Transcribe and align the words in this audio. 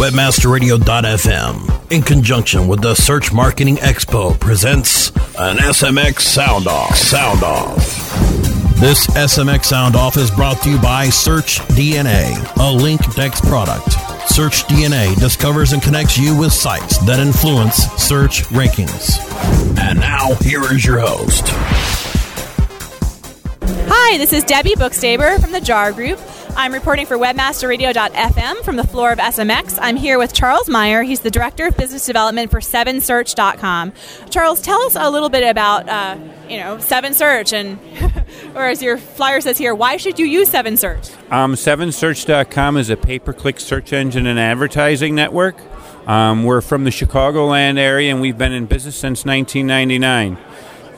Webmasterradio.fm, 0.00 1.92
in 1.92 2.00
conjunction 2.00 2.66
with 2.66 2.80
the 2.80 2.94
Search 2.94 3.34
Marketing 3.34 3.76
Expo, 3.76 4.40
presents 4.40 5.10
an 5.38 5.58
SMX 5.58 6.20
Sound 6.20 6.66
Off. 6.66 6.96
Sound 6.96 7.42
Off. 7.42 7.76
This 8.80 9.06
SMX 9.08 9.66
Sound 9.66 9.96
Off 9.96 10.16
is 10.16 10.30
brought 10.30 10.62
to 10.62 10.70
you 10.70 10.78
by 10.80 11.10
Search 11.10 11.58
DNA, 11.76 12.32
a 12.32 12.82
LinkDex 12.82 13.46
product. 13.46 13.92
Search 14.26 14.64
DNA 14.64 15.14
discovers 15.20 15.74
and 15.74 15.82
connects 15.82 16.16
you 16.16 16.34
with 16.34 16.54
sites 16.54 16.96
that 17.04 17.20
influence 17.20 17.76
search 18.02 18.44
rankings. 18.44 19.18
And 19.78 20.00
now, 20.00 20.34
here 20.36 20.62
is 20.72 20.82
your 20.82 21.00
host. 21.00 21.44
Hi, 23.92 24.16
this 24.16 24.32
is 24.32 24.44
Debbie 24.44 24.76
Bookstaber 24.76 25.38
from 25.38 25.52
the 25.52 25.60
JAR 25.60 25.92
Group. 25.92 26.18
I'm 26.56 26.72
reporting 26.72 27.06
for 27.06 27.16
webmasterradio.fm 27.16 28.64
from 28.64 28.76
the 28.76 28.86
floor 28.86 29.12
of 29.12 29.18
SMX. 29.18 29.78
I'm 29.80 29.96
here 29.96 30.18
with 30.18 30.32
Charles 30.32 30.68
Meyer. 30.68 31.02
He's 31.02 31.20
the 31.20 31.30
Director 31.30 31.66
of 31.66 31.76
Business 31.76 32.06
Development 32.06 32.50
for 32.50 32.60
7search.com. 32.60 33.92
Charles, 34.30 34.60
tell 34.60 34.80
us 34.82 34.96
a 34.96 35.10
little 35.10 35.28
bit 35.28 35.48
about, 35.48 35.88
uh, 35.88 36.16
you 36.48 36.58
know, 36.58 36.76
7search 36.76 37.52
and, 37.52 37.78
or 38.56 38.66
as 38.66 38.82
your 38.82 38.98
flyer 38.98 39.40
says 39.40 39.58
here, 39.58 39.74
why 39.74 39.96
should 39.96 40.18
you 40.18 40.26
use 40.26 40.50
7search? 40.50 41.10
Um, 41.32 41.54
7search.com 41.54 42.76
is 42.76 42.90
a 42.90 42.96
pay-per-click 42.96 43.60
search 43.60 43.92
engine 43.92 44.26
and 44.26 44.38
advertising 44.38 45.14
network. 45.14 45.56
Um, 46.06 46.44
we're 46.44 46.60
from 46.60 46.84
the 46.84 46.90
Chicagoland 46.90 47.78
area 47.78 48.10
and 48.10 48.20
we've 48.20 48.38
been 48.38 48.52
in 48.52 48.66
business 48.66 48.96
since 48.96 49.24
1999. 49.24 50.38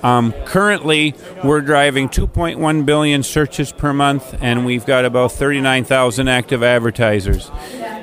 Um, 0.03 0.33
currently, 0.45 1.15
we're 1.45 1.61
driving 1.61 2.09
2.1 2.09 2.85
billion 2.85 3.23
searches 3.23 3.71
per 3.71 3.93
month, 3.93 4.35
and 4.41 4.67
we've 4.67 4.85
got 4.85 5.05
about 5.05 5.33
39,000 5.33 6.29
active 6.29 6.63
advertisers. 6.63 7.51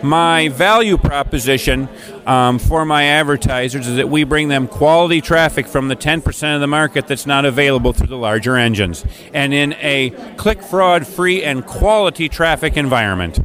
My 0.02 0.48
value 0.48 0.98
proposition 0.98 1.90
um, 2.26 2.58
for 2.58 2.86
my 2.86 3.04
advertisers 3.04 3.86
is 3.86 3.98
that 3.98 4.10
we 4.10 4.24
bring 4.24 4.48
them 4.48 4.68
quality 4.68 5.20
traffic 5.20 5.68
from 5.68 5.90
the 5.90 5.96
10% 5.96 6.56
of 6.56 6.62
the 6.62 6.68
market 6.68 7.08
that's 7.08 7.26
not 7.26 7.44
available 7.44 7.92
through 7.92 8.08
the 8.08 8.18
larger 8.18 8.56
engines, 8.56 9.04
and 9.34 9.54
in 9.54 9.74
a 9.74 10.12
click 10.38 10.64
fraud 10.64 11.06
free 11.06 11.44
and 11.44 11.66
quality 11.66 12.30
traffic 12.30 12.78
environment. 12.78 13.40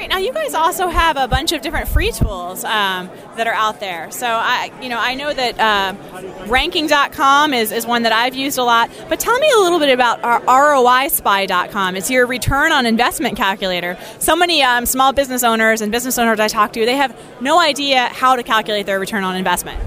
Great. 0.00 0.08
Now 0.08 0.16
you 0.16 0.32
guys 0.32 0.54
also 0.54 0.88
have 0.88 1.18
a 1.18 1.28
bunch 1.28 1.52
of 1.52 1.60
different 1.60 1.86
free 1.86 2.10
tools 2.10 2.64
um, 2.64 3.10
that 3.36 3.46
are 3.46 3.52
out 3.52 3.80
there. 3.80 4.10
So 4.10 4.26
I, 4.26 4.72
you 4.80 4.88
know, 4.88 4.98
I 4.98 5.14
know 5.14 5.30
that 5.30 5.60
uh, 5.60 6.46
Ranking.com 6.46 7.52
is, 7.52 7.70
is 7.70 7.84
one 7.84 8.04
that 8.04 8.12
I've 8.12 8.34
used 8.34 8.56
a 8.56 8.62
lot. 8.62 8.90
But 9.10 9.20
tell 9.20 9.38
me 9.38 9.50
a 9.54 9.58
little 9.58 9.78
bit 9.78 9.92
about 9.92 10.24
our 10.24 10.40
ROISpy.com. 10.40 11.96
It's 11.96 12.10
your 12.10 12.26
return 12.26 12.72
on 12.72 12.86
investment 12.86 13.36
calculator. 13.36 13.98
So 14.20 14.34
many 14.34 14.62
um, 14.62 14.86
small 14.86 15.12
business 15.12 15.42
owners 15.42 15.82
and 15.82 15.92
business 15.92 16.18
owners 16.18 16.40
I 16.40 16.48
talk 16.48 16.72
to, 16.72 16.86
they 16.86 16.96
have 16.96 17.14
no 17.42 17.60
idea 17.60 18.06
how 18.06 18.36
to 18.36 18.42
calculate 18.42 18.86
their 18.86 18.98
return 18.98 19.22
on 19.22 19.36
investment. 19.36 19.78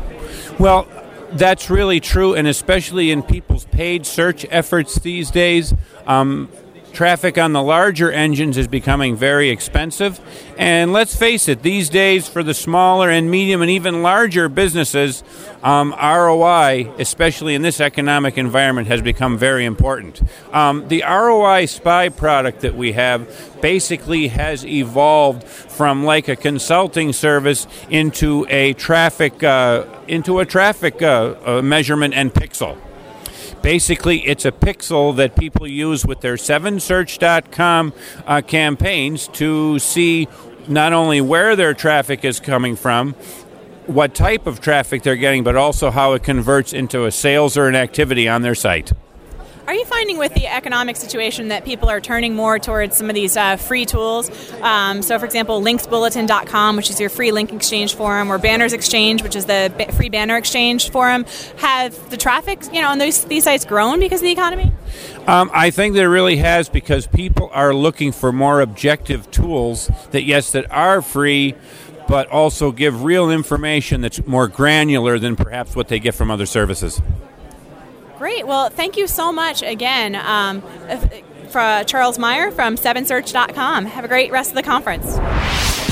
Well, 0.60 0.88
that's 1.32 1.72
really 1.72 2.00
true, 2.00 2.36
and 2.36 2.48
especially 2.48 3.10
in 3.10 3.24
people's 3.24 3.66
paid 3.66 4.06
search 4.06 4.46
efforts 4.52 5.00
these 5.00 5.32
days. 5.32 5.74
Um, 6.06 6.52
Traffic 6.94 7.40
on 7.40 7.54
the 7.54 7.64
larger 7.64 8.12
engines 8.12 8.56
is 8.56 8.68
becoming 8.68 9.16
very 9.16 9.50
expensive. 9.50 10.22
And 10.60 10.94
let's 10.94 11.16
face 11.16 11.48
it, 11.48 11.64
these 11.64 11.90
days 11.90 12.28
for 12.28 12.44
the 12.44 12.54
smaller 12.54 13.10
and 13.10 13.32
medium 13.32 13.64
and 13.64 13.72
even 13.72 14.04
larger 14.04 14.48
businesses, 14.48 15.24
um, 15.64 15.92
ROI, 16.00 16.94
especially 17.00 17.56
in 17.56 17.64
this 17.64 17.82
economic 17.82 18.38
environment, 18.38 18.88
has 18.90 19.02
become 19.02 19.40
very 19.40 19.66
important. 19.66 20.22
Um, 20.52 20.88
the 20.88 21.02
ROI 21.02 21.66
Spy 21.66 22.10
product 22.10 22.62
that 22.62 22.76
we 22.76 22.92
have 22.92 23.28
basically 23.60 24.28
has 24.28 24.64
evolved 24.64 25.44
from 25.44 26.04
like 26.04 26.28
a 26.28 26.36
consulting 26.36 27.12
service 27.12 27.66
into 27.90 28.46
a 28.50 28.74
traffic 28.74 29.42
uh, 29.44 29.86
into 30.08 30.40
a 30.40 30.46
traffic 30.46 31.02
uh, 31.02 31.34
uh, 31.44 31.62
measurement 31.64 32.14
and 32.14 32.32
pixel. 32.32 32.78
Basically, 33.64 34.20
it's 34.28 34.44
a 34.44 34.52
pixel 34.52 35.16
that 35.16 35.38
people 35.38 35.66
use 35.66 36.06
with 36.06 36.20
their 36.20 36.36
7search.com 36.36 37.94
uh, 38.28 38.42
campaigns 38.42 39.30
to 39.30 39.80
see 39.80 40.28
not 40.68 40.92
only 40.92 41.22
where 41.22 41.56
their 41.56 41.74
traffic 41.74 42.26
is 42.26 42.42
coming 42.42 42.76
from, 42.76 43.14
what 43.88 44.14
type 44.14 44.48
of 44.48 44.60
traffic 44.60 45.04
they're 45.04 45.16
getting, 45.16 45.46
but 45.46 45.56
also 45.56 45.92
how 45.92 46.12
it 46.12 46.24
converts 46.24 46.74
into 46.74 47.06
a 47.06 47.12
sales 47.12 47.58
or 47.58 47.70
an 47.70 47.76
activity 47.76 48.28
on 48.28 48.42
their 48.42 48.54
site. 48.54 48.92
Are 49.66 49.74
you 49.74 49.86
finding 49.86 50.18
with 50.18 50.34
the 50.34 50.46
economic 50.48 50.98
situation 50.98 51.48
that 51.48 51.64
people 51.64 51.90
are 51.90 52.02
turning 52.02 52.36
more 52.36 52.60
towards 52.60 52.98
some 52.98 53.10
of 53.10 53.16
these 53.16 53.38
uh, 53.38 53.56
free 53.56 53.86
tools? 53.86 54.30
Um, 54.62 55.02
so, 55.02 55.18
for 55.18 55.26
example, 55.26 55.62
linksbulletin.com, 55.62 56.76
which 56.76 56.90
is 56.90 57.00
your 57.00 57.10
free 57.10 57.32
link 57.32 57.54
exchange 57.54 57.96
forum, 57.96 58.30
or 58.30 58.38
Banners 58.38 58.74
Exchange, 58.74 59.24
which 59.24 59.38
is 59.38 59.46
the 59.46 59.72
free 59.96 60.10
banner 60.10 60.36
exchange 60.36 60.92
forum, 60.92 61.26
have 61.58 62.10
the 62.10 62.18
traffic, 62.18 62.62
you 62.74 62.82
know, 62.82 62.90
on 62.90 62.98
those, 62.98 63.24
these 63.26 63.46
sites 63.46 63.64
grown 63.64 64.02
because 64.02 64.20
of 64.20 64.26
the 64.26 64.32
economy? 64.32 64.70
Um, 65.28 65.50
I 65.54 65.70
think 65.70 65.94
there 65.94 66.10
really 66.10 66.36
has 66.38 66.68
because 66.68 67.08
people 67.08 67.50
are 67.54 67.74
looking 67.74 68.12
for 68.12 68.34
more 68.34 68.60
objective 68.60 69.32
tools 69.32 69.90
that, 70.12 70.24
yes, 70.24 70.52
that 70.52 70.70
are 70.72 71.02
free 71.02 71.56
but 72.06 72.28
also 72.28 72.74
give 72.74 73.04
real 73.04 73.32
information 73.32 74.02
that's 74.02 74.28
more 74.28 74.50
granular 74.50 75.18
than 75.18 75.38
perhaps 75.38 75.74
what 75.74 75.88
they 75.88 76.00
get 76.00 76.14
from 76.14 76.30
other 76.30 76.46
services. 76.46 77.02
Great. 78.18 78.48
Well, 78.48 78.70
thank 78.70 78.98
you 78.98 79.08
so 79.08 79.32
much 79.32 79.64
again 79.64 80.16
um, 80.16 80.62
for 81.50 81.60
uh, 81.60 81.84
Charles 81.84 82.20
Meyer 82.20 82.52
from 82.52 82.78
7search.com. 82.78 83.86
Have 83.86 84.06
a 84.06 84.08
great 84.08 84.32
rest 84.32 84.52
of 84.52 84.56
the 84.56 84.64
conference. 84.64 85.20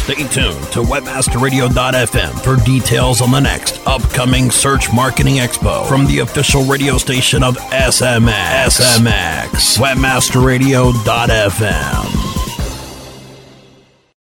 Stay 0.01 0.15
tuned 0.15 0.57
to 0.71 0.81
webmasterradio.fm 0.81 2.43
for 2.43 2.55
details 2.65 3.21
on 3.21 3.29
the 3.31 3.39
next 3.39 3.79
upcoming 3.85 4.49
Search 4.49 4.91
Marketing 4.91 5.35
Expo 5.35 5.87
from 5.87 6.07
the 6.07 6.17
official 6.19 6.63
radio 6.63 6.97
station 6.97 7.43
of 7.43 7.55
SMX. 7.57 8.79
SMX. 8.79 9.77
Webmasterradio.fm. 9.77 12.30